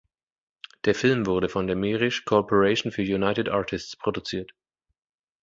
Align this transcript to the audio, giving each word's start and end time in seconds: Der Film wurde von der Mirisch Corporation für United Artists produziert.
Der 0.85 0.95
Film 0.95 1.27
wurde 1.27 1.47
von 1.47 1.67
der 1.67 1.75
Mirisch 1.75 2.25
Corporation 2.25 2.91
für 2.91 3.03
United 3.03 3.49
Artists 3.49 3.95
produziert. 3.95 4.51